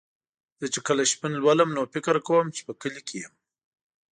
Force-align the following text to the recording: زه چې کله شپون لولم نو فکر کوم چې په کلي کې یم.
زه 0.59 0.65
چې 0.73 0.79
کله 0.87 1.03
شپون 1.11 1.31
لولم 1.43 1.69
نو 1.77 1.81
فکر 1.93 2.15
کوم 2.27 2.45
چې 2.55 2.61
په 2.67 2.73
کلي 2.81 3.01
کې 3.07 3.17
یم. 3.23 3.33